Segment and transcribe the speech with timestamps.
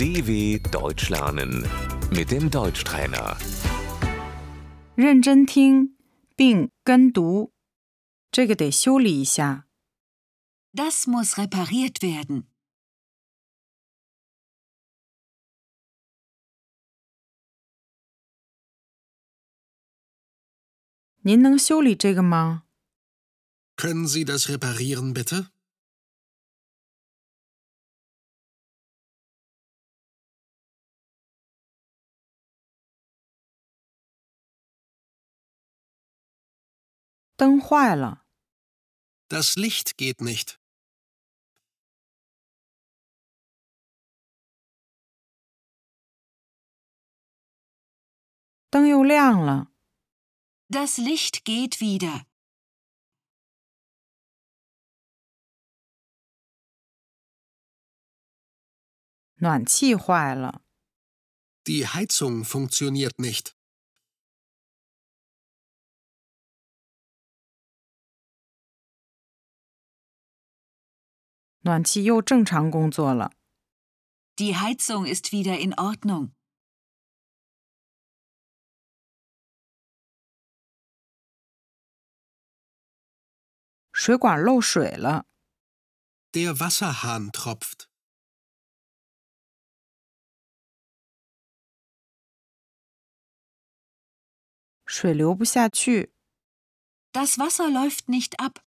[0.00, 1.66] DW Deutsch lernen
[2.10, 3.36] mit dem Deutschtrainer.
[4.94, 5.96] 认真听
[6.34, 7.52] 并跟读，
[8.30, 9.66] 这个得修理一下。
[10.72, 12.44] Das muss repariert werden.
[21.22, 22.62] 您能修理这个吗？
[23.76, 25.48] Können Sie das reparieren, bitte?
[37.40, 38.24] 灯坏了，
[39.28, 40.58] Das Licht geht nicht.
[48.70, 49.68] 灯又亮了，
[50.68, 52.26] Das Licht geht wieder.
[59.38, 60.62] 暖气坏了，
[61.66, 63.54] Die Heizung funktioniert nicht.
[71.60, 73.32] 暖气又正常工作了。
[74.36, 76.32] Die Heizung ist wieder in Ordnung.
[83.92, 85.24] 水管漏水了，
[86.32, 87.88] Der Wasserhahn tropft.
[94.84, 96.12] 水流不下去，
[97.12, 98.62] Das Wasser läuft nicht ab.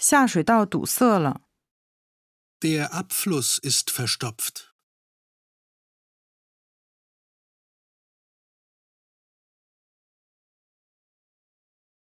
[0.00, 1.42] 下水道堵塞了
[2.58, 4.70] ，Der Abfluss ist verstopft.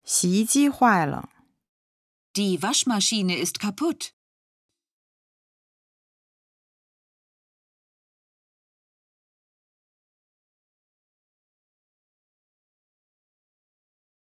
[0.02, 1.30] 洗衣机坏了
[2.34, 4.10] ，Die Waschmaschine ist kaputt.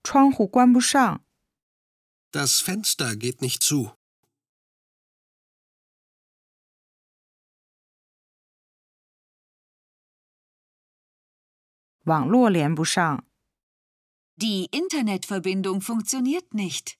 [0.02, 1.26] 窗户关不上，
[2.32, 3.92] Das Fenster geht nicht zu.
[14.36, 16.98] Die Internetverbindung funktioniert nicht.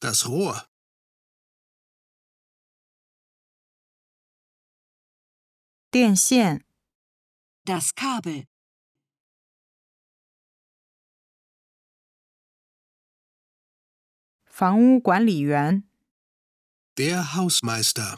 [0.00, 0.71] Das Rohr
[5.91, 6.63] 电线、
[7.65, 8.47] Das Kabel.
[14.45, 15.83] 房屋管理员、
[16.97, 18.17] Der Hausmeister.